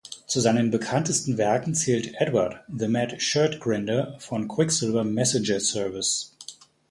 [0.25, 6.35] Zu seinen bekanntesten Werken zählt "Edward, The Mad Shirt Grinder" von Quicksilver Messenger Service.